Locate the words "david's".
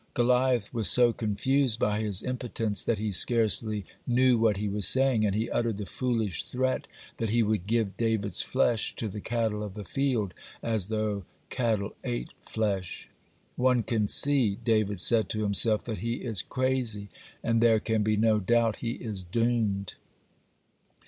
7.97-8.41